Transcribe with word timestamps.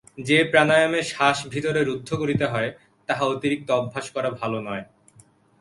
যে 0.27 0.37
প্রাণায়ামে 0.51 1.01
শ্বাস 1.03 1.37
ভিতরে 1.53 1.81
রুদ্ধ 1.83 2.09
করিতে 2.21 2.45
হয়, 2.45 2.69
তাহা 3.09 3.23
অতিরিক্ত 3.25 3.67
অভ্যাস 3.71 4.05
করা 4.15 4.29
ভাল 4.39 4.53
নয়। 4.67 4.83